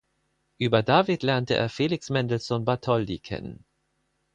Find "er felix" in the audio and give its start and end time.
1.53-2.09